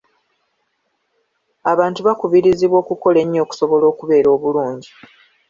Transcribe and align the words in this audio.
Abantu 1.71 1.99
bakubirizibwa 2.07 2.77
okukola 2.83 3.17
ennyo 3.23 3.39
okusobola 3.45 3.85
okubeera 3.91 4.29
obulungi. 4.35 4.91